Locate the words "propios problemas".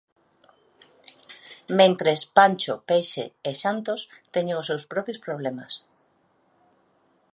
4.91-5.73